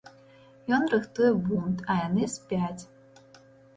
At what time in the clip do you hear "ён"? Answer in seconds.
0.77-0.87